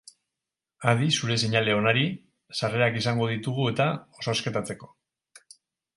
Adi 0.91 1.09
zure 1.17 1.35
seinale 1.47 1.75
onari, 1.81 2.05
sarrerak 2.61 2.99
izango 3.03 3.27
ditugu-eta 3.35 3.91
zozkatzeko! 4.29 4.91